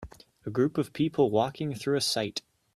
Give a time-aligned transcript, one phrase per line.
[0.47, 2.41] A group of people walking through a cite